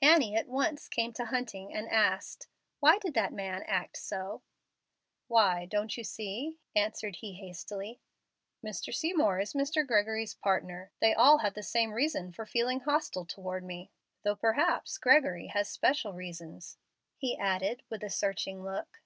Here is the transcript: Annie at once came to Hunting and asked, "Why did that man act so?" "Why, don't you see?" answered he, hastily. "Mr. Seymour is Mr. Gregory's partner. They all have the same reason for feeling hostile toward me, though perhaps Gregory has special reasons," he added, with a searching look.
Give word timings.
Annie 0.00 0.36
at 0.36 0.46
once 0.46 0.86
came 0.86 1.12
to 1.14 1.24
Hunting 1.24 1.74
and 1.74 1.88
asked, 1.90 2.46
"Why 2.78 2.96
did 2.96 3.14
that 3.14 3.32
man 3.32 3.64
act 3.66 3.96
so?" 3.96 4.42
"Why, 5.26 5.66
don't 5.66 5.96
you 5.96 6.04
see?" 6.04 6.60
answered 6.76 7.16
he, 7.16 7.32
hastily. 7.32 7.98
"Mr. 8.64 8.94
Seymour 8.94 9.40
is 9.40 9.52
Mr. 9.52 9.84
Gregory's 9.84 10.32
partner. 10.34 10.92
They 11.00 11.12
all 11.12 11.38
have 11.38 11.54
the 11.54 11.64
same 11.64 11.90
reason 11.90 12.30
for 12.30 12.46
feeling 12.46 12.82
hostile 12.82 13.24
toward 13.26 13.64
me, 13.64 13.90
though 14.22 14.36
perhaps 14.36 14.96
Gregory 14.96 15.48
has 15.48 15.68
special 15.68 16.12
reasons," 16.12 16.78
he 17.16 17.36
added, 17.36 17.82
with 17.90 18.04
a 18.04 18.10
searching 18.10 18.62
look. 18.62 19.00